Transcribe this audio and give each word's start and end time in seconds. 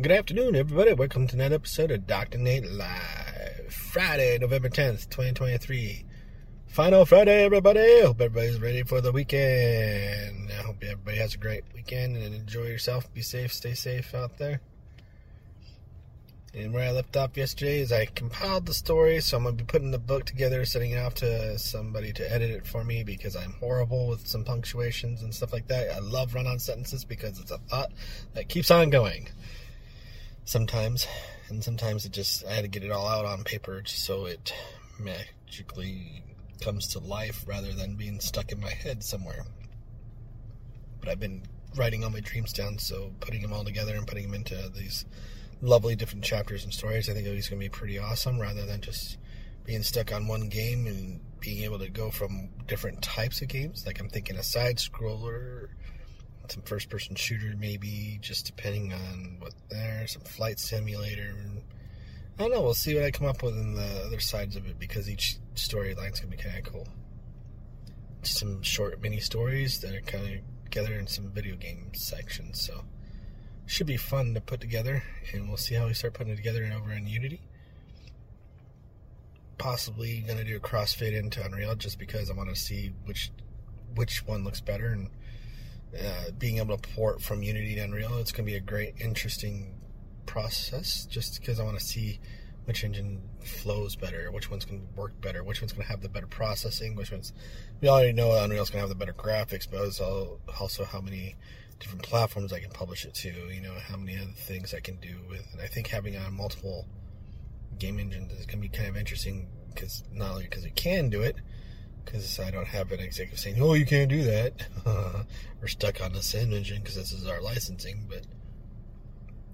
Good 0.00 0.12
afternoon, 0.12 0.54
everybody. 0.54 0.92
Welcome 0.92 1.26
to 1.26 1.34
another 1.34 1.56
episode 1.56 1.90
of 1.90 2.06
Dr. 2.06 2.38
Nate 2.38 2.70
Live. 2.70 3.66
Friday, 3.68 4.38
November 4.38 4.68
10th, 4.68 5.10
2023. 5.10 6.04
Final 6.68 7.04
Friday, 7.04 7.44
everybody. 7.44 8.02
Hope 8.02 8.20
everybody's 8.20 8.60
ready 8.60 8.84
for 8.84 9.00
the 9.00 9.10
weekend. 9.10 10.52
I 10.52 10.62
hope 10.62 10.76
everybody 10.84 11.16
has 11.16 11.34
a 11.34 11.38
great 11.38 11.64
weekend 11.74 12.16
and 12.16 12.32
enjoy 12.32 12.66
yourself. 12.66 13.12
Be 13.12 13.22
safe, 13.22 13.52
stay 13.52 13.74
safe 13.74 14.14
out 14.14 14.38
there. 14.38 14.60
And 16.54 16.72
where 16.72 16.88
I 16.88 16.92
left 16.92 17.16
off 17.16 17.36
yesterday 17.36 17.80
is 17.80 17.90
I 17.90 18.06
compiled 18.06 18.66
the 18.66 18.74
story, 18.74 19.20
so 19.20 19.36
I'm 19.36 19.42
going 19.42 19.56
to 19.56 19.64
be 19.64 19.66
putting 19.66 19.90
the 19.90 19.98
book 19.98 20.24
together, 20.26 20.64
sending 20.64 20.92
it 20.92 20.98
off 20.98 21.14
to 21.14 21.58
somebody 21.58 22.12
to 22.12 22.32
edit 22.32 22.50
it 22.50 22.66
for 22.68 22.84
me 22.84 23.02
because 23.02 23.34
I'm 23.34 23.54
horrible 23.54 24.06
with 24.06 24.28
some 24.28 24.44
punctuations 24.44 25.22
and 25.22 25.34
stuff 25.34 25.52
like 25.52 25.66
that. 25.66 25.90
I 25.90 25.98
love 25.98 26.36
run 26.36 26.46
on 26.46 26.60
sentences 26.60 27.04
because 27.04 27.40
it's 27.40 27.50
a 27.50 27.58
thought 27.58 27.90
that 28.34 28.48
keeps 28.48 28.70
on 28.70 28.90
going 28.90 29.26
sometimes, 30.48 31.06
and 31.50 31.62
sometimes 31.62 32.06
it 32.06 32.12
just 32.12 32.44
I 32.46 32.54
had 32.54 32.62
to 32.62 32.68
get 32.68 32.82
it 32.82 32.90
all 32.90 33.06
out 33.06 33.26
on 33.26 33.44
paper 33.44 33.82
just 33.82 34.04
so 34.04 34.24
it 34.24 34.54
magically 34.98 36.24
comes 36.62 36.88
to 36.88 37.00
life 37.00 37.44
rather 37.46 37.72
than 37.72 37.96
being 37.96 38.18
stuck 38.18 38.50
in 38.50 38.58
my 38.58 38.70
head 38.70 39.04
somewhere. 39.04 39.44
But 41.00 41.10
I've 41.10 41.20
been 41.20 41.42
writing 41.76 42.02
all 42.02 42.10
my 42.10 42.20
dreams 42.20 42.54
down, 42.54 42.78
so 42.78 43.12
putting 43.20 43.42
them 43.42 43.52
all 43.52 43.62
together 43.62 43.94
and 43.94 44.06
putting 44.06 44.24
them 44.24 44.34
into 44.34 44.70
these 44.74 45.04
lovely 45.60 45.94
different 45.94 46.24
chapters 46.24 46.64
and 46.64 46.72
stories, 46.72 47.10
I 47.10 47.12
think 47.12 47.26
it's 47.26 47.48
going 47.48 47.60
to 47.60 47.64
be 47.64 47.68
pretty 47.68 47.98
awesome 47.98 48.40
rather 48.40 48.64
than 48.64 48.80
just 48.80 49.18
being 49.64 49.82
stuck 49.82 50.12
on 50.14 50.28
one 50.28 50.48
game 50.48 50.86
and 50.86 51.20
being 51.40 51.62
able 51.62 51.78
to 51.78 51.90
go 51.90 52.10
from 52.10 52.48
different 52.66 53.02
types 53.02 53.42
of 53.42 53.48
games. 53.48 53.84
Like 53.84 54.00
I'm 54.00 54.08
thinking 54.08 54.36
a 54.36 54.42
side 54.42 54.78
scroller 54.78 55.68
some 56.50 56.62
first 56.62 56.88
person 56.88 57.14
shooter, 57.14 57.54
maybe, 57.58 58.18
just 58.20 58.46
depending 58.46 58.92
on 58.92 59.36
what 59.38 59.54
there, 59.70 60.06
some 60.06 60.22
flight 60.22 60.58
simulator. 60.58 61.34
I 62.38 62.42
don't 62.42 62.52
know, 62.52 62.62
we'll 62.62 62.74
see 62.74 62.94
what 62.94 63.04
I 63.04 63.10
come 63.10 63.26
up 63.26 63.42
with 63.42 63.56
in 63.56 63.74
the 63.74 64.02
other 64.06 64.20
sides 64.20 64.56
of 64.56 64.66
it 64.66 64.78
because 64.78 65.10
each 65.10 65.38
storyline's 65.54 66.20
gonna 66.20 66.36
be 66.36 66.42
kind 66.42 66.58
of 66.58 66.72
cool. 66.72 66.88
Some 68.22 68.62
short 68.62 69.00
mini 69.00 69.20
stories 69.20 69.80
that 69.80 69.94
are 69.94 70.00
kind 70.00 70.24
of 70.24 70.40
together 70.64 70.94
in 70.94 71.06
some 71.06 71.30
video 71.30 71.56
game 71.56 71.90
sections, 71.94 72.60
so 72.60 72.84
should 73.66 73.86
be 73.86 73.96
fun 73.96 74.34
to 74.34 74.40
put 74.40 74.60
together, 74.60 75.02
and 75.32 75.48
we'll 75.48 75.56
see 75.56 75.74
how 75.74 75.86
we 75.86 75.94
start 75.94 76.14
putting 76.14 76.32
it 76.32 76.36
together 76.36 76.70
over 76.74 76.92
in 76.92 77.06
Unity. 77.06 77.40
Possibly 79.58 80.20
gonna 80.20 80.44
do 80.44 80.56
a 80.56 80.60
crossfade 80.60 81.18
into 81.18 81.44
Unreal 81.44 81.74
just 81.74 81.98
because 81.98 82.30
I 82.30 82.34
want 82.34 82.48
to 82.48 82.56
see 82.56 82.92
which 83.04 83.30
which 83.94 84.24
one 84.26 84.44
looks 84.44 84.60
better 84.60 84.88
and 84.88 85.10
uh, 85.96 86.30
being 86.38 86.58
able 86.58 86.76
to 86.76 86.88
port 86.94 87.22
from 87.22 87.42
Unity 87.42 87.74
to 87.76 87.80
Unreal. 87.80 88.18
It's 88.18 88.32
going 88.32 88.46
to 88.46 88.50
be 88.50 88.56
a 88.56 88.60
great, 88.60 88.94
interesting 89.00 89.74
process 90.26 91.06
just 91.06 91.40
because 91.40 91.58
I 91.58 91.64
want 91.64 91.78
to 91.78 91.84
see 91.84 92.20
which 92.66 92.84
engine 92.84 93.22
flows 93.42 93.96
better, 93.96 94.30
which 94.30 94.50
one's 94.50 94.66
going 94.66 94.80
to 94.80 95.00
work 95.00 95.18
better, 95.22 95.42
which 95.42 95.62
one's 95.62 95.72
going 95.72 95.84
to 95.84 95.90
have 95.90 96.02
the 96.02 96.08
better 96.08 96.26
processing, 96.26 96.94
which 96.94 97.10
one's. 97.10 97.32
We 97.80 97.88
already 97.88 98.12
know 98.12 98.32
Unreal's 98.32 98.68
going 98.68 98.82
to 98.82 98.88
have 98.88 98.90
the 98.90 98.94
better 98.94 99.14
graphics, 99.14 99.66
but 99.70 99.80
also, 99.80 100.84
how 100.84 101.00
many 101.00 101.36
different 101.80 102.02
platforms 102.02 102.52
I 102.52 102.60
can 102.60 102.70
publish 102.70 103.06
it 103.06 103.14
to, 103.14 103.30
you 103.30 103.62
know, 103.62 103.72
how 103.72 103.96
many 103.96 104.18
other 104.18 104.32
things 104.34 104.74
I 104.74 104.80
can 104.80 104.96
do 104.96 105.16
with. 105.30 105.46
And 105.52 105.62
I 105.62 105.66
think 105.66 105.86
having 105.86 106.16
on 106.16 106.34
multiple 106.34 106.86
game 107.78 107.98
engines 107.98 108.32
is 108.32 108.44
going 108.46 108.60
to 108.62 108.68
be 108.68 108.68
kind 108.68 108.88
of 108.88 108.96
interesting 108.96 109.48
because 109.72 110.02
not 110.12 110.32
only 110.32 110.44
because 110.44 110.64
it 110.64 110.74
can 110.74 111.08
do 111.08 111.22
it, 111.22 111.36
because 112.08 112.40
I 112.40 112.50
don't 112.50 112.66
have 112.66 112.90
an 112.90 113.00
executive 113.00 113.38
saying, 113.38 113.60
"Oh, 113.60 113.74
you 113.74 113.84
can't 113.84 114.08
do 114.08 114.22
that." 114.24 114.52
We're 115.60 115.68
stuck 115.68 116.00
on 116.02 116.12
the 116.12 116.22
same 116.22 116.52
engine 116.52 116.80
because 116.80 116.96
this 116.96 117.12
is 117.12 117.26
our 117.26 117.40
licensing. 117.40 118.06
But 118.08 118.24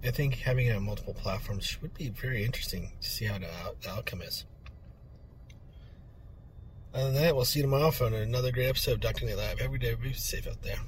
I 0.06 0.10
think 0.10 0.36
having 0.36 0.66
it 0.66 0.76
on 0.76 0.84
multiple 0.84 1.14
platforms 1.14 1.78
would 1.82 1.94
be 1.94 2.10
very 2.10 2.44
interesting 2.44 2.92
to 3.00 3.10
see 3.10 3.24
how 3.24 3.38
the, 3.38 3.48
the 3.82 3.90
outcome 3.90 4.22
is. 4.22 4.44
Other 6.94 7.10
than 7.10 7.22
that, 7.22 7.34
we'll 7.34 7.44
see 7.44 7.58
you 7.58 7.64
tomorrow 7.64 7.90
for 7.90 8.06
another 8.06 8.52
great 8.52 8.68
episode 8.68 8.92
of 8.92 9.00
Dr. 9.00 9.26
Nate 9.26 9.36
Live. 9.36 9.60
Every 9.60 9.78
day, 9.78 9.94
be 9.94 10.12
safe 10.12 10.46
out 10.46 10.62
there. 10.62 10.78